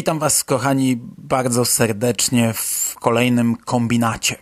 Witam 0.00 0.18
Was, 0.18 0.44
kochani, 0.44 0.98
bardzo 1.18 1.64
serdecznie 1.64 2.52
w 2.52 2.94
kolejnym 3.00 3.56
kombinacie, 3.56 4.36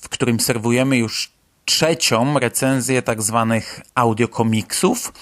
w 0.00 0.08
którym 0.08 0.40
serwujemy 0.40 0.96
już 0.96 1.32
trzecią 1.64 2.38
recenzję 2.38 3.02
tak 3.02 3.22
zwanych 3.22 3.80
audiokomiksów, 3.94 5.12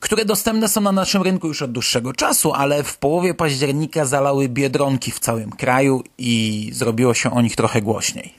które 0.00 0.24
dostępne 0.24 0.68
są 0.68 0.80
na 0.80 0.92
naszym 0.92 1.22
rynku 1.22 1.48
już 1.48 1.62
od 1.62 1.72
dłuższego 1.72 2.12
czasu, 2.12 2.52
ale 2.52 2.82
w 2.82 2.98
połowie 2.98 3.34
października 3.34 4.04
zalały 4.04 4.48
biedronki 4.48 5.10
w 5.10 5.18
całym 5.18 5.50
kraju 5.50 6.02
i 6.18 6.70
zrobiło 6.72 7.14
się 7.14 7.30
o 7.30 7.42
nich 7.42 7.56
trochę 7.56 7.82
głośniej. 7.82 8.34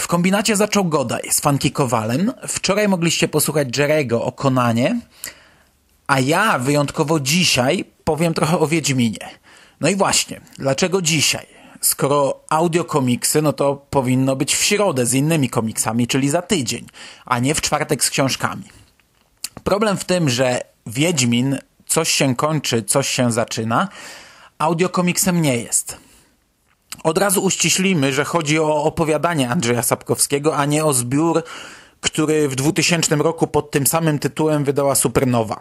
W 0.00 0.06
kombinacie 0.06 0.56
zaczął 0.56 0.84
Godaj 0.84 1.30
z 1.30 1.40
Funky 1.40 1.70
Kowalem. 1.70 2.32
Wczoraj 2.48 2.88
mogliście 2.88 3.28
posłuchać 3.28 3.78
Jerego 3.78 4.24
o 4.24 4.32
Konanie, 4.32 5.00
a 6.06 6.20
ja 6.20 6.58
wyjątkowo 6.58 7.20
dzisiaj 7.20 7.84
powiem 8.10 8.34
trochę 8.34 8.58
o 8.58 8.66
Wiedźminie. 8.66 9.28
No 9.80 9.88
i 9.88 9.96
właśnie, 9.96 10.40
dlaczego 10.58 11.02
dzisiaj? 11.02 11.46
Skoro 11.80 12.40
audiokomiksy, 12.48 13.42
no 13.42 13.52
to 13.52 13.86
powinno 13.90 14.36
być 14.36 14.54
w 14.54 14.62
środę 14.62 15.06
z 15.06 15.14
innymi 15.14 15.50
komiksami, 15.50 16.06
czyli 16.06 16.30
za 16.30 16.42
tydzień, 16.42 16.86
a 17.26 17.38
nie 17.38 17.54
w 17.54 17.60
czwartek 17.60 18.04
z 18.04 18.10
książkami. 18.10 18.62
Problem 19.64 19.96
w 19.96 20.04
tym, 20.04 20.28
że 20.28 20.60
Wiedźmin 20.86 21.58
coś 21.86 22.10
się 22.10 22.36
kończy, 22.36 22.82
coś 22.82 23.08
się 23.08 23.32
zaczyna, 23.32 23.88
audiokomiksem 24.58 25.42
nie 25.42 25.56
jest. 25.56 25.96
Od 27.04 27.18
razu 27.18 27.42
uściślimy, 27.42 28.12
że 28.12 28.24
chodzi 28.24 28.58
o 28.58 28.84
opowiadanie 28.84 29.50
Andrzeja 29.50 29.82
Sapkowskiego, 29.82 30.56
a 30.56 30.64
nie 30.64 30.84
o 30.84 30.92
zbiór, 30.92 31.42
który 32.00 32.48
w 32.48 32.54
2000 32.54 33.16
roku 33.16 33.46
pod 33.46 33.70
tym 33.70 33.86
samym 33.86 34.18
tytułem 34.18 34.64
wydała 34.64 34.94
Supernowa. 34.94 35.60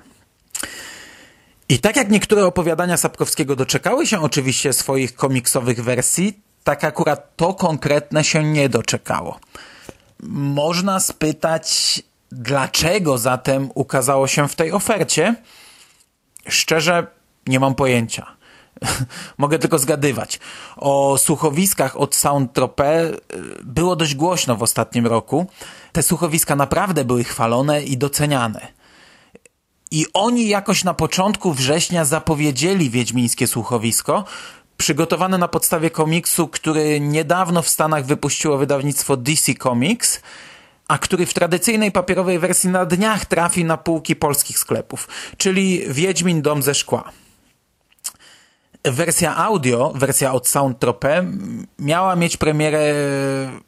I 1.70 1.80
tak 1.80 1.96
jak 1.96 2.10
niektóre 2.10 2.46
opowiadania 2.46 2.98
Sapkowskiego 2.98 3.56
doczekały 3.56 4.08
się 4.08 4.22
oczywiście 4.22 4.74
swoich 4.74 5.16
komiksowych 5.16 5.84
wersji, 5.84 6.40
tak 6.64 6.84
akurat 6.84 7.36
to 7.36 7.54
konkretne 7.54 8.24
się 8.24 8.44
nie 8.44 8.70
doczekało. 8.70 9.40
Można 10.30 11.00
spytać, 11.00 12.02
dlaczego 12.32 13.18
zatem 13.18 13.70
ukazało 13.76 14.28
się 14.28 14.48
w 14.48 14.56
tej 14.56 14.72
ofercie? 14.72 15.36
Szczerze, 16.48 17.08
nie 17.48 17.60
mam 17.60 17.76
pojęcia. 17.76 18.26
Mogę 19.38 19.60
tylko 19.60 19.80
zgadywać. 19.80 20.40
O 20.78 21.18
słuchowiskach 21.18 21.98
od 21.98 22.16
Soundtrope 22.16 23.12
było 23.64 23.96
dość 23.96 24.16
głośno 24.16 24.56
w 24.56 24.64
ostatnim 24.64 25.08
roku. 25.08 25.48
Te 25.92 26.04
słuchowiska 26.04 26.56
naprawdę 26.56 27.06
były 27.06 27.24
chwalone 27.24 27.84
i 27.84 27.98
doceniane. 27.98 28.79
I 29.92 30.06
oni 30.14 30.48
jakoś 30.48 30.84
na 30.84 30.94
początku 30.94 31.54
września 31.54 32.06
zapowiedzieli 32.06 32.90
Wiedźmińskie 32.90 33.48
Słuchowisko, 33.48 34.26
przygotowane 34.78 35.38
na 35.38 35.48
podstawie 35.48 35.90
komiksu, 35.90 36.48
który 36.48 37.00
niedawno 37.00 37.62
w 37.62 37.70
Stanach 37.70 38.06
wypuściło 38.06 38.58
wydawnictwo 38.58 39.18
DC 39.18 39.54
Comics, 39.54 40.22
a 40.88 40.98
który 40.98 41.26
w 41.26 41.34
tradycyjnej 41.34 41.92
papierowej 41.92 42.40
wersji 42.40 42.70
na 42.70 42.86
dniach 42.86 43.26
trafi 43.26 43.66
na 43.66 43.78
półki 43.78 44.16
polskich 44.16 44.60
sklepów, 44.60 45.08
czyli 45.38 45.84
Wiedźmin 45.88 46.42
Dom 46.42 46.64
ze 46.64 46.76
Szkła. 46.76 47.12
Wersja 48.84 49.36
audio, 49.38 49.94
wersja 49.96 50.34
od 50.34 50.48
Soundtrope 50.48 51.26
miała 51.80 52.16
mieć 52.16 52.38
premierę 52.38 52.94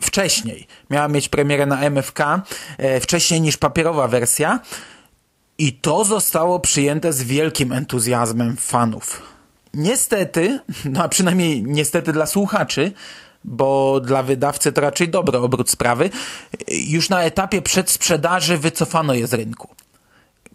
wcześniej. 0.01 0.67
Miała 0.89 1.07
mieć 1.07 1.29
premierę 1.29 1.65
na 1.65 1.81
MFK 1.81 2.41
e, 2.77 2.99
wcześniej 2.99 3.41
niż 3.41 3.57
papierowa 3.57 4.07
wersja, 4.07 4.59
i 5.61 5.73
to 5.73 6.05
zostało 6.05 6.59
przyjęte 6.59 7.13
z 7.13 7.23
wielkim 7.23 7.71
entuzjazmem 7.71 8.57
fanów. 8.57 9.21
Niestety, 9.73 10.59
no 10.85 11.03
a 11.03 11.09
przynajmniej 11.09 11.63
niestety 11.63 12.13
dla 12.13 12.25
słuchaczy, 12.25 12.91
bo 13.43 13.99
dla 13.99 14.23
wydawcy 14.23 14.71
to 14.71 14.81
raczej 14.81 15.09
dobry 15.09 15.37
obrót 15.37 15.69
sprawy, 15.69 16.09
już 16.67 17.09
na 17.09 17.23
etapie 17.23 17.61
przedsprzedaży 17.61 18.57
wycofano 18.57 19.13
je 19.13 19.27
z 19.27 19.33
rynku. 19.33 19.67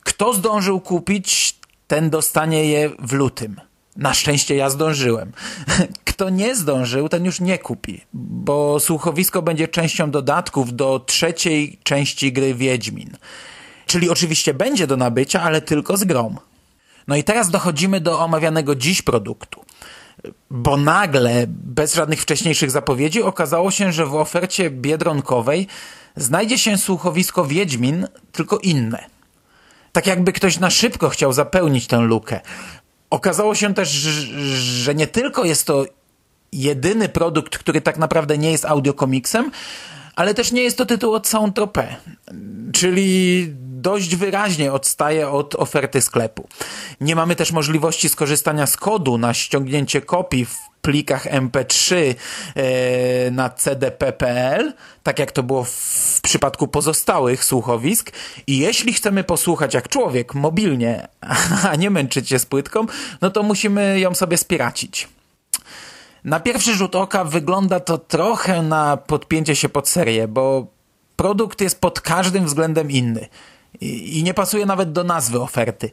Kto 0.01 0.35
zdążył 0.35 0.81
kupić, 0.81 1.59
ten 1.87 2.11
dostanie 2.11 2.65
je 2.65 2.91
w 2.99 3.13
lutym. 3.13 3.61
Na 3.97 4.15
szczęście 4.15 4.57
ja 4.57 4.71
zdążyłem. 4.71 5.33
Kto 6.05 6.31
nie 6.31 6.57
zdążył, 6.57 7.09
ten 7.09 7.25
już 7.25 7.41
nie 7.41 7.59
kupi, 7.59 8.01
bo 8.13 8.81
słuchowisko 8.81 9.43
będzie 9.43 9.69
częścią 9.69 10.11
dodatków 10.11 10.77
do 10.77 11.01
trzeciej 11.07 11.79
części 11.83 12.33
gry 12.33 12.55
Wiedźmin. 12.55 13.17
Czyli 13.87 14.11
oczywiście 14.11 14.55
będzie 14.55 14.87
do 14.87 14.97
nabycia, 14.97 15.43
ale 15.43 15.61
tylko 15.61 15.97
z 15.97 16.05
grom. 16.05 16.39
No 17.09 17.17
i 17.17 17.25
teraz 17.25 17.51
dochodzimy 17.51 18.01
do 18.01 18.21
omawianego 18.21 18.75
dziś 18.75 19.03
produktu. 19.03 19.65
Bo 20.51 20.77
nagle, 20.77 21.45
bez 21.49 21.95
żadnych 21.95 22.23
wcześniejszych 22.23 22.71
zapowiedzi, 22.71 23.23
okazało 23.23 23.71
się, 23.71 23.93
że 23.93 24.07
w 24.07 24.15
ofercie 24.15 24.71
biedronkowej 24.71 25.67
znajdzie 26.17 26.59
się 26.59 26.79
słuchowisko 26.79 27.45
Wiedźmin, 27.45 28.07
tylko 28.33 28.59
inne. 28.59 29.05
Tak 29.93 30.07
jakby 30.07 30.33
ktoś 30.33 30.59
na 30.59 30.71
szybko 30.71 31.09
chciał 31.09 31.33
zapełnić 31.33 31.87
tę 31.87 31.99
lukę. 31.99 32.41
Okazało 33.11 33.55
się 33.55 33.75
też, 33.75 33.89
że 33.89 34.95
nie 34.95 35.07
tylko 35.07 35.45
jest 35.45 35.67
to 35.67 35.85
jedyny 36.53 37.09
produkt, 37.09 37.59
który 37.59 37.81
tak 37.81 37.99
naprawdę 37.99 38.39
nie 38.39 38.53
jest 38.53 38.65
audiokomiksem, 38.65 39.51
ale 40.17 40.35
też 40.35 40.53
nie 40.53 40.63
jest 40.63 40.79
to 40.79 40.87
tytuł 40.87 41.15
od 41.15 41.29
Soundtrope, 41.29 41.97
czyli 42.73 43.55
dość 43.77 44.17
wyraźnie 44.17 44.73
odstaje 44.73 45.29
od 45.31 45.55
oferty 45.55 46.01
sklepu. 46.01 46.49
Nie 47.01 47.17
mamy 47.17 47.37
też 47.37 47.53
możliwości 47.53 48.09
skorzystania 48.09 48.67
z 48.67 48.77
kodu 48.77 49.19
na 49.19 49.35
ściągnięcie 49.35 50.01
kopii 50.01 50.45
w 50.45 50.57
plikach 50.83 51.27
MP3 51.27 52.15
e, 52.55 53.31
na 53.31 53.51
CDP.pl, 53.51 54.73
tak 55.03 55.19
jak 55.19 55.33
to 55.33 55.43
było 55.43 55.65
w 55.65 56.21
przypadku 56.23 56.69
pozostałych 56.69 57.45
słuchowisk. 57.45 58.13
I 58.47 58.59
jeśli 58.59 58.93
chcemy 58.93 59.25
posłuchać 59.25 59.75
jak 59.75 59.89
człowiek 59.89 60.35
mobilnie, 60.35 61.09
a 61.71 61.77
nie 61.77 61.91
męczyć 61.91 62.29
się 62.29 62.39
z 62.39 62.47
płytką, 62.47 62.87
no 63.21 63.31
to 63.31 63.43
musimy 63.43 64.01
ją 64.01 64.15
sobie 64.15 64.37
spiracić. 64.37 65.09
Na 66.25 66.41
pierwszy 66.41 66.75
rzut 66.75 66.97
oka 66.97 67.25
wygląda 67.25 67.81
to 67.81 67.99
trochę 67.99 68.63
na 68.63 68.97
podpięcie 68.97 69.57
się 69.57 69.69
pod 69.69 69.89
serię, 69.89 70.29
bo 70.29 70.67
produkt 71.17 71.61
jest 71.61 71.81
pod 71.81 72.01
każdym 72.01 72.45
względem 72.45 72.91
inny 72.91 73.29
i, 73.81 74.23
nie 74.23 74.35
pasuje 74.35 74.67
nawet 74.67 74.93
do 74.93 75.05
nazwy 75.05 75.41
oferty. 75.41 75.91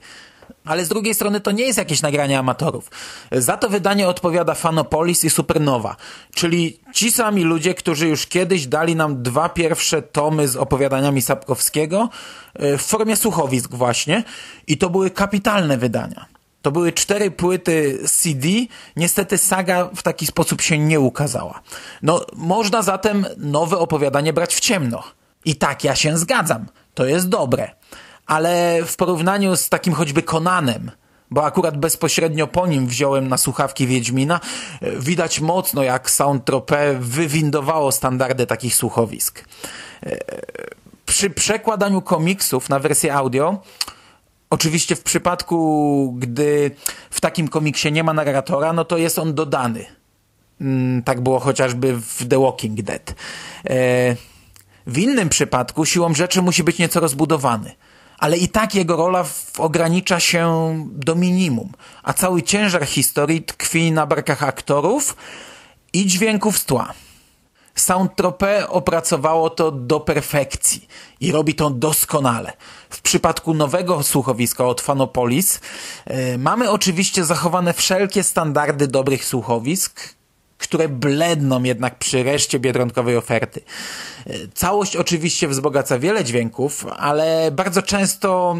Ale 0.65 0.85
z 0.85 0.89
drugiej 0.89 1.13
strony 1.13 1.41
to 1.41 1.51
nie 1.51 1.63
jest 1.63 1.77
jakieś 1.77 2.01
nagranie 2.01 2.39
amatorów. 2.39 2.91
Za 3.31 3.57
to 3.57 3.69
wydanie 3.69 4.07
odpowiada 4.07 4.53
Fanopolis 4.53 5.23
i 5.23 5.29
Supernowa, 5.29 5.95
czyli 6.35 6.79
ci 6.93 7.11
sami 7.11 7.43
ludzie, 7.43 7.73
którzy 7.73 8.07
już 8.07 8.27
kiedyś 8.27 8.67
dali 8.67 8.95
nam 8.95 9.23
dwa 9.23 9.49
pierwsze 9.49 10.01
tomy 10.01 10.47
z 10.47 10.55
opowiadaniami 10.55 11.21
Sapkowskiego 11.21 12.09
e, 12.53 12.77
w 12.77 12.81
formie 12.81 13.15
słuchowisk 13.15 13.71
właśnie 13.73 14.23
i 14.67 14.77
to 14.77 14.89
były 14.89 15.09
kapitalne 15.09 15.77
wydania. 15.77 16.25
To 16.61 16.71
były 16.71 16.91
cztery 16.91 17.31
płyty 17.31 17.99
CD. 18.05 18.47
Niestety 18.95 19.37
saga 19.37 19.89
w 19.95 20.03
taki 20.03 20.25
sposób 20.25 20.61
się 20.61 20.79
nie 20.79 20.99
ukazała. 20.99 21.61
No, 22.01 22.25
można 22.35 22.81
zatem 22.81 23.25
nowe 23.37 23.77
opowiadanie 23.77 24.33
brać 24.33 24.55
w 24.55 24.59
ciemno. 24.59 25.03
I 25.45 25.55
tak, 25.55 25.83
ja 25.83 25.95
się 25.95 26.17
zgadzam. 26.17 26.65
To 26.93 27.05
jest 27.05 27.29
dobre. 27.29 27.71
Ale 28.25 28.79
w 28.85 28.95
porównaniu 28.95 29.55
z 29.55 29.69
takim 29.69 29.93
choćby 29.93 30.23
Konanem, 30.23 30.91
bo 31.31 31.45
akurat 31.45 31.77
bezpośrednio 31.77 32.47
po 32.47 32.67
nim 32.67 32.87
wziąłem 32.87 33.27
na 33.27 33.37
słuchawki 33.37 33.87
Wiedźmina, 33.87 34.39
widać 34.81 35.39
mocno 35.39 35.83
jak 35.83 36.11
Soundtrope 36.11 36.95
wywindowało 36.99 37.91
standardy 37.91 38.45
takich 38.45 38.75
słuchowisk. 38.75 39.45
Przy 41.05 41.29
przekładaniu 41.29 42.01
komiksów 42.01 42.69
na 42.69 42.79
wersję 42.79 43.13
audio 43.13 43.61
Oczywiście 44.53 44.95
w 44.95 45.03
przypadku, 45.03 46.15
gdy 46.17 46.71
w 47.09 47.21
takim 47.21 47.47
komiksie 47.47 47.91
nie 47.91 48.03
ma 48.03 48.13
narratora, 48.13 48.73
no 48.73 48.85
to 48.85 48.97
jest 48.97 49.19
on 49.19 49.33
dodany. 49.33 49.85
Mm, 50.61 51.03
tak 51.03 51.21
było 51.21 51.39
chociażby 51.39 51.93
w 51.93 52.27
The 52.27 52.39
Walking 52.39 52.81
Dead. 52.81 53.15
W 54.87 54.97
innym 54.97 55.29
przypadku 55.29 55.85
siłą 55.85 56.13
rzeczy 56.13 56.41
musi 56.41 56.63
być 56.63 56.77
nieco 56.77 56.99
rozbudowany. 56.99 57.75
Ale 58.17 58.37
i 58.37 58.49
tak 58.49 58.75
jego 58.75 58.97
rola 58.97 59.25
ogranicza 59.57 60.19
się 60.19 60.73
do 60.91 61.15
minimum, 61.15 61.71
a 62.03 62.13
cały 62.13 62.43
ciężar 62.43 62.85
historii 62.85 63.41
tkwi 63.41 63.91
na 63.91 64.05
barkach 64.05 64.43
aktorów 64.43 65.15
i 65.93 66.05
dźwięków 66.05 66.57
z 66.57 66.65
tła. 66.65 66.93
Soundtrope 67.75 68.69
opracowało 68.69 69.49
to 69.49 69.71
do 69.71 69.99
perfekcji 69.99 70.87
i 71.19 71.31
robi 71.31 71.55
to 71.55 71.69
doskonale. 71.69 72.53
W 72.89 73.01
przypadku 73.01 73.53
nowego 73.53 74.03
słuchowiska 74.03 74.65
od 74.65 74.81
Fanopolis 74.81 75.59
yy, 76.07 76.37
mamy 76.37 76.71
oczywiście 76.71 77.25
zachowane 77.25 77.73
wszelkie 77.73 78.23
standardy 78.23 78.87
dobrych 78.87 79.25
słuchowisk, 79.25 80.15
które 80.63 80.89
bledną 80.89 81.63
jednak 81.63 81.99
przy 81.99 82.23
reszcie 82.23 82.59
biedronkowej 82.59 83.17
oferty. 83.17 83.61
Całość 84.53 84.95
oczywiście 84.95 85.47
wzbogaca 85.47 85.99
wiele 85.99 86.23
dźwięków, 86.23 86.85
ale 86.97 87.51
bardzo 87.51 87.81
często 87.81 88.55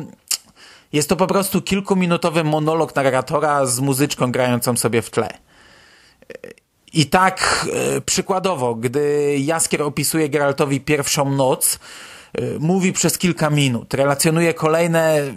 Jest 0.93 1.09
to 1.09 1.15
po 1.15 1.27
prostu 1.27 1.61
kilkuminutowy 1.61 2.43
monolog 2.43 2.95
narratora 2.95 3.65
z 3.65 3.79
muzyczką 3.79 4.31
grającą 4.31 4.77
sobie 4.77 5.01
w 5.01 5.09
tle. 5.09 5.29
I 6.93 7.05
tak 7.05 7.67
e, 7.97 8.01
przykładowo, 8.01 8.75
gdy 8.75 9.35
Jaskier 9.39 9.81
opisuje 9.81 10.29
Geraltowi 10.29 10.81
pierwszą 10.81 11.31
noc, 11.31 11.79
mówi 12.59 12.93
przez 12.93 13.17
kilka 13.17 13.49
minut, 13.49 13.93
relacjonuje 13.93 14.53
kolejne, 14.53 15.33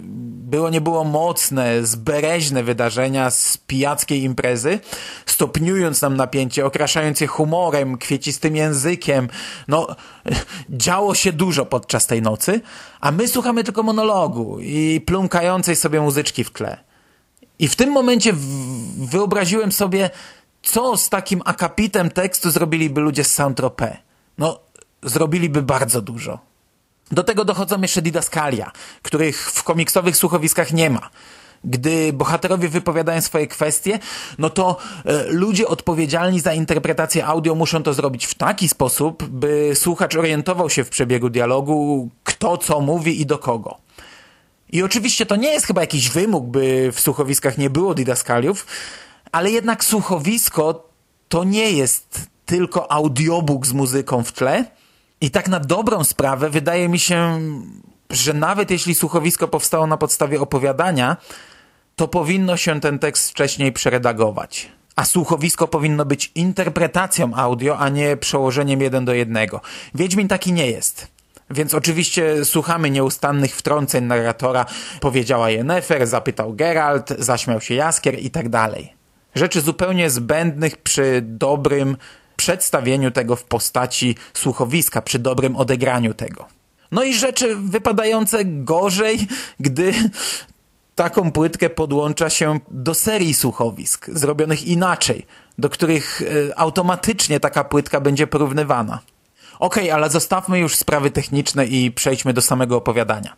było 0.47 0.69
nie 0.69 0.81
było 0.81 1.03
mocne, 1.03 1.85
zbereźne 1.85 2.63
wydarzenia 2.63 3.31
z 3.31 3.57
pijackiej 3.57 4.23
imprezy, 4.23 4.79
stopniując 5.25 6.01
nam 6.01 6.17
napięcie, 6.17 6.65
okraszając 6.65 7.21
je 7.21 7.27
humorem, 7.27 7.97
kwiecistym 7.97 8.55
językiem. 8.55 9.27
No, 9.67 9.87
działo 10.69 11.15
się 11.15 11.33
dużo 11.33 11.65
podczas 11.65 12.07
tej 12.07 12.21
nocy, 12.21 12.61
a 12.99 13.11
my 13.11 13.27
słuchamy 13.27 13.63
tylko 13.63 13.83
monologu 13.83 14.59
i 14.59 15.01
plumkającej 15.05 15.75
sobie 15.75 16.01
muzyczki 16.01 16.43
w 16.43 16.51
tle. 16.51 16.77
I 17.59 17.67
w 17.67 17.75
tym 17.75 17.91
momencie 17.91 18.33
wyobraziłem 18.97 19.71
sobie, 19.71 20.09
co 20.63 20.97
z 20.97 21.09
takim 21.09 21.41
akapitem 21.45 22.09
tekstu 22.09 22.51
zrobiliby 22.51 23.01
ludzie 23.01 23.23
z 23.23 23.39
Saint-Tropez? 23.39 23.97
No, 24.37 24.59
zrobiliby 25.03 25.61
bardzo 25.61 26.01
dużo. 26.01 26.39
Do 27.11 27.23
tego 27.23 27.45
dochodzą 27.45 27.81
jeszcze 27.81 28.01
didaskalia, 28.01 28.71
których 29.01 29.51
w 29.51 29.63
komiksowych 29.63 30.17
słuchowiskach 30.17 30.73
nie 30.73 30.89
ma. 30.89 31.09
Gdy 31.63 32.13
bohaterowie 32.13 32.69
wypowiadają 32.69 33.21
swoje 33.21 33.47
kwestie, 33.47 33.99
no 34.37 34.49
to 34.49 34.77
e, 35.05 35.23
ludzie 35.23 35.67
odpowiedzialni 35.67 36.39
za 36.39 36.53
interpretację 36.53 37.25
audio 37.25 37.55
muszą 37.55 37.83
to 37.83 37.93
zrobić 37.93 38.25
w 38.25 38.35
taki 38.35 38.69
sposób, 38.69 39.23
by 39.23 39.71
słuchacz 39.75 40.15
orientował 40.15 40.69
się 40.69 40.83
w 40.83 40.89
przebiegu 40.89 41.29
dialogu, 41.29 42.09
kto 42.23 42.57
co 42.57 42.81
mówi 42.81 43.21
i 43.21 43.25
do 43.25 43.37
kogo. 43.37 43.77
I 44.71 44.83
oczywiście 44.83 45.25
to 45.25 45.35
nie 45.35 45.49
jest 45.49 45.65
chyba 45.65 45.81
jakiś 45.81 46.09
wymóg, 46.09 46.45
by 46.45 46.89
w 46.93 46.99
słuchowiskach 46.99 47.57
nie 47.57 47.69
było 47.69 47.93
didaskaliów, 47.93 48.65
ale 49.31 49.51
jednak 49.51 49.83
słuchowisko 49.83 50.89
to 51.29 51.43
nie 51.43 51.71
jest 51.71 52.21
tylko 52.45 52.91
audiobook 52.91 53.67
z 53.67 53.73
muzyką 53.73 54.23
w 54.23 54.31
tle. 54.31 54.65
I 55.21 55.31
tak 55.31 55.47
na 55.47 55.59
dobrą 55.59 56.03
sprawę 56.03 56.49
wydaje 56.49 56.89
mi 56.89 56.99
się, 56.99 57.39
że 58.09 58.33
nawet 58.33 58.71
jeśli 58.71 58.95
słuchowisko 58.95 59.47
powstało 59.47 59.87
na 59.87 59.97
podstawie 59.97 60.41
opowiadania, 60.41 61.17
to 61.95 62.07
powinno 62.07 62.57
się 62.57 62.79
ten 62.79 62.99
tekst 62.99 63.31
wcześniej 63.31 63.71
przeredagować. 63.71 64.71
A 64.95 65.05
słuchowisko 65.05 65.67
powinno 65.67 66.05
być 66.05 66.31
interpretacją 66.35 67.33
audio, 67.35 67.77
a 67.77 67.89
nie 67.89 68.17
przełożeniem 68.17 68.81
jeden 68.81 69.05
do 69.05 69.13
jednego. 69.13 69.61
Wiedźmin 69.95 70.27
taki 70.27 70.53
nie 70.53 70.71
jest. 70.71 71.07
Więc 71.49 71.73
oczywiście 71.73 72.45
słuchamy 72.45 72.89
nieustannych 72.89 73.55
wtrąceń 73.55 74.05
narratora. 74.05 74.65
Powiedziała 75.01 75.49
Yennefer, 75.49 76.07
zapytał 76.07 76.53
Geralt, 76.53 77.09
zaśmiał 77.19 77.61
się 77.61 77.75
Jaskier 77.75 78.19
i 78.19 78.31
tak 78.31 78.49
dalej 78.49 78.97
rzeczy 79.37 79.61
zupełnie 79.61 80.09
zbędnych 80.09 80.77
przy 80.77 81.21
dobrym 81.23 81.97
przedstawieniu 82.37 83.11
tego 83.11 83.35
w 83.35 83.43
postaci 83.43 84.15
słuchowiska, 84.33 85.01
przy 85.01 85.19
dobrym 85.19 85.55
odegraniu 85.55 86.13
tego. 86.13 86.45
No 86.91 87.03
i 87.03 87.13
rzeczy 87.13 87.55
wypadające 87.55 88.45
gorzej, 88.45 89.27
gdy 89.59 89.93
taką 90.95 91.31
płytkę 91.31 91.69
podłącza 91.69 92.29
się 92.29 92.59
do 92.71 92.93
serii 92.93 93.33
słuchowisk, 93.33 94.09
zrobionych 94.13 94.67
inaczej, 94.67 95.25
do 95.57 95.69
których 95.69 96.21
e, 96.21 96.59
automatycznie 96.59 97.39
taka 97.39 97.63
płytka 97.63 98.01
będzie 98.01 98.27
porównywana. 98.27 98.99
Okej, 99.59 99.83
okay, 99.83 99.93
ale 99.93 100.09
zostawmy 100.09 100.59
już 100.59 100.75
sprawy 100.75 101.11
techniczne 101.11 101.65
i 101.65 101.91
przejdźmy 101.91 102.33
do 102.33 102.41
samego 102.41 102.77
opowiadania. 102.77 103.35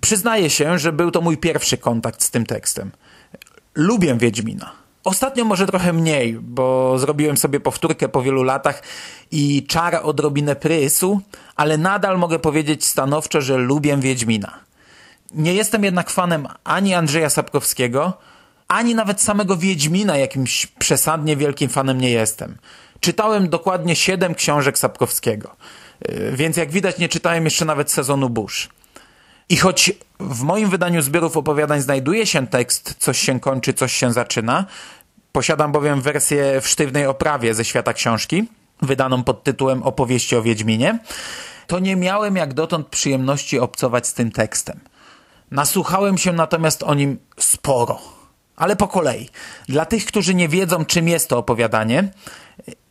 Przyznaję 0.00 0.50
się, 0.50 0.78
że 0.78 0.92
był 0.92 1.10
to 1.10 1.20
mój 1.20 1.38
pierwszy 1.38 1.78
kontakt 1.78 2.22
z 2.22 2.30
tym 2.30 2.46
tekstem. 2.46 2.90
Lubię 3.74 4.14
Wiedźmina. 4.18 4.81
Ostatnio 5.04 5.44
może 5.44 5.66
trochę 5.66 5.92
mniej, 5.92 6.32
bo 6.32 6.98
zrobiłem 6.98 7.36
sobie 7.36 7.60
powtórkę 7.60 8.08
po 8.08 8.22
wielu 8.22 8.42
latach 8.42 8.82
i 9.30 9.66
czar 9.68 10.00
odrobinę 10.02 10.56
prysu, 10.56 11.20
ale 11.56 11.78
nadal 11.78 12.18
mogę 12.18 12.38
powiedzieć 12.38 12.84
stanowczo, 12.84 13.40
że 13.40 13.56
lubię 13.56 13.96
Wiedźmina. 13.96 14.60
Nie 15.34 15.54
jestem 15.54 15.84
jednak 15.84 16.10
fanem 16.10 16.48
ani 16.64 16.94
Andrzeja 16.94 17.30
Sapkowskiego, 17.30 18.12
ani 18.68 18.94
nawet 18.94 19.20
samego 19.20 19.56
Wiedźmina 19.56 20.16
jakimś 20.16 20.66
przesadnie 20.66 21.36
wielkim 21.36 21.68
fanem 21.68 22.00
nie 22.00 22.10
jestem. 22.10 22.56
Czytałem 23.00 23.48
dokładnie 23.48 23.96
siedem 23.96 24.34
książek 24.34 24.78
Sapkowskiego, 24.78 25.56
y, 26.08 26.32
więc 26.34 26.56
jak 26.56 26.70
widać 26.70 26.98
nie 26.98 27.08
czytałem 27.08 27.44
jeszcze 27.44 27.64
nawet 27.64 27.90
sezonu 27.90 28.30
Bush. 28.30 28.68
I 29.52 29.56
choć 29.56 29.92
w 30.20 30.42
moim 30.42 30.70
wydaniu 30.70 31.02
zbiorów 31.02 31.36
opowiadań 31.36 31.80
znajduje 31.80 32.26
się 32.26 32.46
tekst 32.46 32.94
Coś 32.98 33.18
się 33.18 33.40
kończy, 33.40 33.74
coś 33.74 33.92
się 33.92 34.12
zaczyna, 34.12 34.66
posiadam 35.32 35.72
bowiem 35.72 36.00
wersję 36.00 36.60
w 36.60 36.68
sztywnej 36.68 37.06
oprawie 37.06 37.54
ze 37.54 37.64
świata 37.64 37.92
książki, 37.92 38.48
wydaną 38.82 39.24
pod 39.24 39.44
tytułem 39.44 39.82
Opowieści 39.82 40.36
o 40.36 40.42
Wiedźminie, 40.42 40.98
to 41.66 41.78
nie 41.78 41.96
miałem 41.96 42.36
jak 42.36 42.54
dotąd 42.54 42.88
przyjemności 42.88 43.58
obcować 43.58 44.06
z 44.06 44.14
tym 44.14 44.30
tekstem. 44.30 44.80
Nasłuchałem 45.50 46.18
się 46.18 46.32
natomiast 46.32 46.82
o 46.82 46.94
nim 46.94 47.18
sporo, 47.38 48.00
ale 48.56 48.76
po 48.76 48.88
kolei. 48.88 49.28
Dla 49.68 49.86
tych, 49.86 50.04
którzy 50.04 50.34
nie 50.34 50.48
wiedzą, 50.48 50.84
czym 50.84 51.08
jest 51.08 51.28
to 51.28 51.38
opowiadanie, 51.38 52.08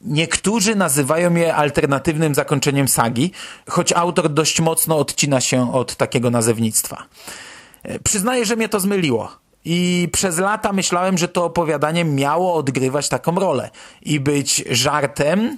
Niektórzy 0.02 0.76
nazywają 0.76 1.36
je 1.36 1.56
alternatywnym 1.56 2.36
zakończeniem 2.36 2.88
sagi, 2.88 3.32
choć 3.70 3.94
autor 3.94 4.30
dość 4.30 4.62
mocno 4.62 4.98
odcina 4.98 5.42
się 5.42 5.74
od 5.74 5.96
takiego 5.96 6.30
nazewnictwa. 6.30 7.04
Przyznaję, 8.04 8.46
że 8.46 8.56
mnie 8.56 8.70
to 8.70 8.80
zmyliło. 8.80 9.32
I 9.66 10.10
przez 10.12 10.38
lata 10.38 10.74
myślałem, 10.74 11.18
że 11.18 11.28
to 11.28 11.46
opowiadanie 11.46 12.06
miało 12.06 12.54
odgrywać 12.54 13.10
taką 13.10 13.36
rolę 13.36 13.70
i 14.02 14.20
być 14.20 14.64
żartem, 14.70 15.58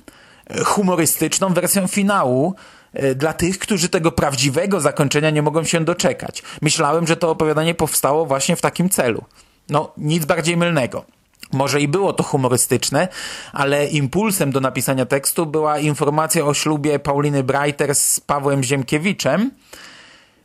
humorystyczną 0.66 1.54
wersją 1.54 1.88
finału 1.88 2.56
e, 2.94 3.16
dla 3.16 3.34
tych, 3.34 3.60
którzy 3.60 3.90
tego 3.90 4.12
prawdziwego 4.12 4.80
zakończenia 4.80 5.30
nie 5.30 5.42
mogą 5.42 5.64
się 5.64 5.86
doczekać. 5.86 6.44
Myślałem, 6.62 7.08
że 7.08 7.18
to 7.18 7.30
opowiadanie 7.30 7.76
powstało 7.76 8.26
właśnie 8.26 8.56
w 8.56 8.62
takim 8.62 8.90
celu. 8.90 9.24
No, 9.70 9.92
nic 9.98 10.26
bardziej 10.26 10.58
mylnego. 10.58 11.06
Może 11.54 11.82
i 11.82 11.88
było 11.88 12.14
to 12.14 12.24
humorystyczne, 12.24 13.08
ale 13.54 13.88
impulsem 13.88 14.52
do 14.52 14.60
napisania 14.60 15.06
tekstu 15.06 15.46
była 15.46 15.80
informacja 15.80 16.46
o 16.46 16.54
ślubie 16.54 17.00
Pauliny 17.00 17.44
Breiter 17.44 17.96
z 17.96 18.20
Pawłem 18.20 18.64
Ziemkiewiczem. 18.64 19.52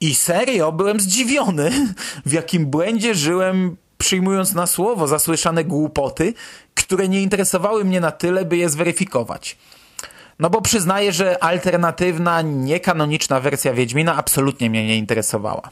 I 0.00 0.14
serio 0.14 0.72
byłem 0.72 1.00
zdziwiony, 1.00 1.70
w 2.26 2.32
jakim 2.32 2.66
błędzie 2.66 3.14
żyłem, 3.14 3.76
przyjmując 3.98 4.54
na 4.54 4.66
słowo 4.66 5.06
zasłyszane 5.06 5.64
głupoty, 5.64 6.34
które 6.74 7.08
nie 7.08 7.22
interesowały 7.22 7.84
mnie 7.84 8.00
na 8.00 8.10
tyle, 8.10 8.44
by 8.44 8.56
je 8.56 8.68
zweryfikować. 8.68 9.56
No 10.38 10.50
bo 10.50 10.60
przyznaję, 10.60 11.12
że 11.12 11.42
alternatywna, 11.44 12.42
niekanoniczna 12.42 13.40
wersja 13.40 13.72
Wiedźmina 13.72 14.16
absolutnie 14.16 14.70
mnie 14.70 14.86
nie 14.86 14.96
interesowała. 14.96 15.70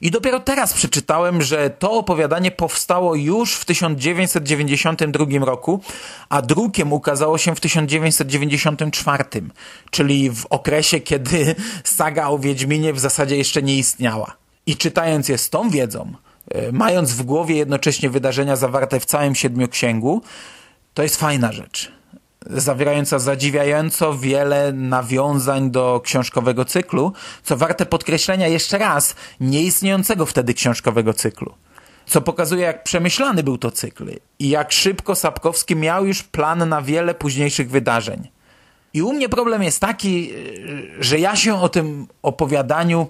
I 0.00 0.10
dopiero 0.10 0.40
teraz 0.40 0.72
przeczytałem, 0.72 1.42
że 1.42 1.70
to 1.70 1.92
opowiadanie 1.92 2.50
powstało 2.50 3.14
już 3.14 3.54
w 3.54 3.64
1992 3.64 5.44
roku, 5.44 5.80
a 6.28 6.42
drukiem 6.42 6.92
ukazało 6.92 7.38
się 7.38 7.54
w 7.54 7.60
1994, 7.60 9.24
czyli 9.90 10.30
w 10.30 10.46
okresie, 10.46 11.00
kiedy 11.00 11.54
saga 11.84 12.28
o 12.28 12.38
Wiedźminie 12.38 12.92
w 12.92 12.98
zasadzie 12.98 13.36
jeszcze 13.36 13.62
nie 13.62 13.76
istniała. 13.76 14.36
I 14.66 14.76
czytając 14.76 15.28
je 15.28 15.38
z 15.38 15.50
tą 15.50 15.70
wiedzą, 15.70 16.12
e, 16.50 16.72
mając 16.72 17.12
w 17.12 17.22
głowie 17.22 17.56
jednocześnie 17.56 18.10
wydarzenia 18.10 18.56
zawarte 18.56 19.00
w 19.00 19.04
całym 19.04 19.34
Siedmioksięgu, 19.34 20.22
to 20.94 21.02
jest 21.02 21.16
fajna 21.16 21.52
rzecz 21.52 21.98
zawierająca 22.46 23.18
zadziwiająco 23.18 24.18
wiele 24.18 24.72
nawiązań 24.72 25.70
do 25.70 26.00
książkowego 26.04 26.64
cyklu, 26.64 27.12
co 27.42 27.56
warte 27.56 27.86
podkreślenia 27.86 28.46
jeszcze 28.46 28.78
raz, 28.78 29.14
nieistniejącego 29.40 30.26
wtedy 30.26 30.54
książkowego 30.54 31.14
cyklu. 31.14 31.54
Co 32.06 32.20
pokazuje, 32.20 32.62
jak 32.62 32.84
przemyślany 32.84 33.42
był 33.42 33.58
to 33.58 33.70
cykl 33.70 34.10
i 34.38 34.48
jak 34.48 34.72
szybko 34.72 35.14
Sapkowski 35.14 35.76
miał 35.76 36.06
już 36.06 36.22
plan 36.22 36.68
na 36.68 36.82
wiele 36.82 37.14
późniejszych 37.14 37.70
wydarzeń. 37.70 38.28
I 38.94 39.02
u 39.02 39.12
mnie 39.12 39.28
problem 39.28 39.62
jest 39.62 39.80
taki, 39.80 40.32
że 41.00 41.18
ja 41.18 41.36
się 41.36 41.60
o 41.60 41.68
tym 41.68 42.06
opowiadaniu 42.22 43.08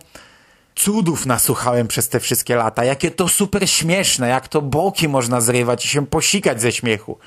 cudów 0.74 1.26
nasłuchałem 1.26 1.88
przez 1.88 2.08
te 2.08 2.20
wszystkie 2.20 2.56
lata. 2.56 2.84
Jakie 2.84 3.10
to 3.10 3.28
super 3.28 3.70
śmieszne, 3.70 4.28
jak 4.28 4.48
to 4.48 4.62
boki 4.62 5.08
można 5.08 5.40
zrywać 5.40 5.84
i 5.84 5.88
się 5.88 6.06
posikać 6.06 6.60
ze 6.60 6.72
śmiechu. 6.72 7.18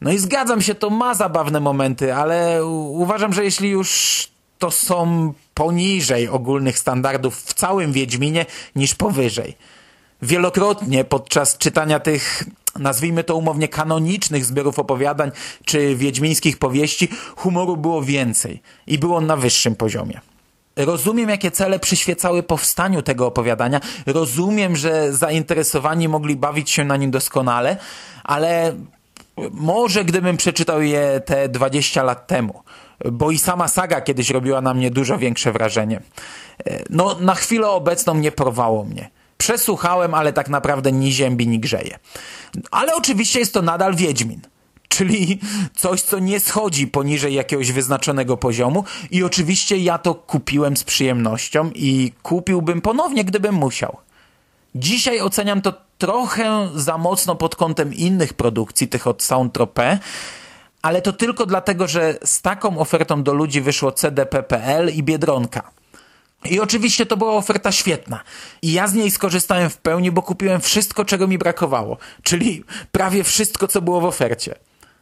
No 0.00 0.12
i 0.12 0.18
zgadzam 0.18 0.62
się, 0.62 0.74
to 0.74 0.90
ma 0.90 1.14
zabawne 1.14 1.60
momenty, 1.60 2.14
ale 2.14 2.66
uważam, 2.66 3.32
że 3.32 3.44
jeśli 3.44 3.68
już 3.68 4.28
to 4.58 4.70
są 4.70 5.32
poniżej 5.54 6.28
ogólnych 6.28 6.78
standardów 6.78 7.36
w 7.36 7.54
całym 7.54 7.92
Wiedźminie 7.92 8.46
niż 8.76 8.94
powyżej. 8.94 9.56
Wielokrotnie 10.22 11.04
podczas 11.04 11.58
czytania 11.58 12.00
tych, 12.00 12.44
nazwijmy 12.78 13.24
to 13.24 13.36
umownie, 13.36 13.68
kanonicznych 13.68 14.44
zbiorów 14.44 14.78
opowiadań 14.78 15.30
czy 15.64 15.96
wiedźmińskich 15.96 16.58
powieści, 16.58 17.08
humoru 17.36 17.76
było 17.76 18.02
więcej 18.02 18.62
i 18.86 18.98
był 18.98 19.14
on 19.14 19.26
na 19.26 19.36
wyższym 19.36 19.76
poziomie. 19.76 20.20
Rozumiem, 20.76 21.28
jakie 21.28 21.50
cele 21.50 21.78
przyświecały 21.78 22.42
powstaniu 22.42 23.02
tego 23.02 23.26
opowiadania. 23.26 23.80
Rozumiem, 24.06 24.76
że 24.76 25.12
zainteresowani 25.12 26.08
mogli 26.08 26.36
bawić 26.36 26.70
się 26.70 26.84
na 26.84 26.96
nim 26.96 27.10
doskonale, 27.10 27.76
ale 28.24 28.74
może 29.52 30.04
gdybym 30.04 30.36
przeczytał 30.36 30.82
je 30.82 31.20
te 31.24 31.48
20 31.48 32.02
lat 32.02 32.26
temu, 32.26 32.62
bo 33.12 33.30
i 33.30 33.38
sama 33.38 33.68
saga 33.68 34.00
kiedyś 34.00 34.30
robiła 34.30 34.60
na 34.60 34.74
mnie 34.74 34.90
dużo 34.90 35.18
większe 35.18 35.52
wrażenie. 35.52 36.00
No, 36.90 37.16
na 37.20 37.34
chwilę 37.34 37.68
obecną 37.68 38.14
nie 38.14 38.32
porwało 38.32 38.84
mnie. 38.84 39.10
Przesłuchałem, 39.38 40.14
ale 40.14 40.32
tak 40.32 40.48
naprawdę 40.48 40.92
ni 40.92 41.12
ziębi, 41.12 41.48
ni 41.48 41.60
grzeje. 41.60 41.98
Ale 42.70 42.94
oczywiście 42.94 43.38
jest 43.38 43.54
to 43.54 43.62
nadal 43.62 43.94
Wiedźmin 43.94 44.40
czyli 44.88 45.38
coś, 45.74 46.02
co 46.02 46.18
nie 46.18 46.40
schodzi 46.40 46.86
poniżej 46.86 47.34
jakiegoś 47.34 47.72
wyznaczonego 47.72 48.36
poziomu 48.36 48.84
i 49.10 49.22
oczywiście 49.22 49.78
ja 49.78 49.98
to 49.98 50.14
kupiłem 50.14 50.76
z 50.76 50.84
przyjemnością 50.84 51.70
i 51.74 52.12
kupiłbym 52.22 52.80
ponownie, 52.80 53.24
gdybym 53.24 53.54
musiał. 53.54 53.96
Dzisiaj 54.74 55.20
oceniam 55.20 55.62
to 55.62 55.87
trochę 55.98 56.68
za 56.74 56.98
mocno 56.98 57.34
pod 57.34 57.56
kątem 57.56 57.94
innych 57.94 58.32
produkcji, 58.32 58.88
tych 58.88 59.06
od 59.06 59.22
Soundtropé, 59.22 59.98
ale 60.82 61.02
to 61.02 61.12
tylko 61.12 61.46
dlatego, 61.46 61.88
że 61.88 62.18
z 62.24 62.42
taką 62.42 62.78
ofertą 62.78 63.22
do 63.22 63.32
ludzi 63.32 63.60
wyszło 63.60 63.92
CDP.pl 63.92 64.94
i 64.94 65.02
Biedronka. 65.02 65.70
I 66.44 66.60
oczywiście 66.60 67.06
to 67.06 67.16
była 67.16 67.32
oferta 67.32 67.72
świetna. 67.72 68.20
I 68.62 68.72
ja 68.72 68.88
z 68.88 68.94
niej 68.94 69.10
skorzystałem 69.10 69.70
w 69.70 69.76
pełni, 69.76 70.10
bo 70.10 70.22
kupiłem 70.22 70.60
wszystko, 70.60 71.04
czego 71.04 71.26
mi 71.26 71.38
brakowało. 71.38 71.96
Czyli 72.22 72.64
prawie 72.92 73.24
wszystko, 73.24 73.68
co 73.68 73.82
było 73.82 74.00
w 74.00 74.04
ofercie 74.04 74.54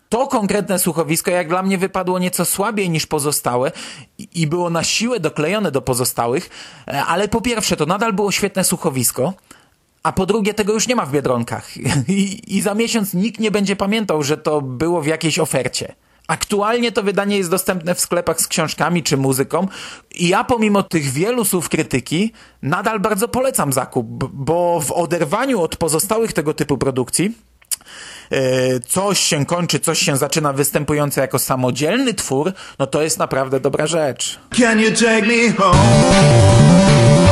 to 0.09 0.27
konkretne 0.27 0.79
słuchowisko 0.79 1.31
jak 1.31 1.49
dla 1.49 1.63
mnie 1.63 1.79
wypadło 1.79 2.19
nieco 2.19 2.45
słabiej 2.45 2.91
niż 2.91 3.07
pozostałe 3.07 3.73
i 4.35 4.47
było 4.47 4.71
na 4.71 4.85
siłę 4.85 5.21
doklejone 5.21 5.71
do 5.71 5.83
pozostałych, 5.83 6.51
e, 6.89 7.05
ale 7.05 7.29
po 7.29 7.41
pierwsze 7.41 7.77
to 7.77 7.87
nadal 7.87 8.13
było 8.13 8.33
świetne 8.33 8.65
słuchowisko, 8.65 9.33
a 10.07 10.13
po 10.13 10.27
drugie 10.27 10.55
tego 10.55 10.73
już 10.73 10.89
nie 10.89 10.97
ma 10.97 11.07
w 11.07 11.13
Biedronkach 11.13 11.77
I, 12.09 12.57
i 12.57 12.61
za 12.61 12.75
miesiąc 12.75 13.15
nikt 13.15 13.41
nie 13.41 13.51
będzie 13.51 13.77
pamiętał, 13.77 14.23
że 14.23 14.37
to 14.37 14.61
było 14.61 15.03
w 15.03 15.07
jakiejś 15.07 15.39
ofercie. 15.39 15.95
Aktualnie 16.29 16.93
to 16.93 17.03
wydanie 17.03 17.39
jest 17.39 17.51
dostępne 17.51 17.95
w 17.95 18.01
sklepach 18.01 18.41
z 18.41 18.49
książkami 18.49 19.03
czy 19.03 19.17
muzyką 19.17 19.69
i 20.15 20.29
ja 20.29 20.45
pomimo 20.45 20.83
tych 20.83 21.05
wielu 21.05 21.45
słów 21.45 21.69
krytyki 21.69 22.33
nadal 22.63 23.01
bardzo 23.01 23.29
polecam 23.29 23.73
zakup, 23.73 24.07
bo 24.33 24.81
w 24.81 24.93
oderwaniu 24.93 25.61
od 25.61 25.77
pozostałych 25.77 26.33
tego 26.33 26.55
typu 26.55 26.79
produkcji 26.79 27.33
E, 28.31 28.81
coś 28.81 29.21
się 29.21 29.47
kończy, 29.47 29.81
coś 29.81 29.99
się 29.99 30.17
zaczyna 30.17 30.53
występujące 30.53 31.21
jako 31.21 31.39
samodzielny 31.39 32.15
twór, 32.15 32.53
no 32.79 32.87
to 32.87 33.03
jest 33.03 33.19
naprawdę 33.19 33.61
dobra 33.61 33.87
rzecz. 33.87 34.39
Can 34.59 34.81
you 34.81 34.91
take 34.91 35.23
me 35.23 35.53
home? 35.53 37.26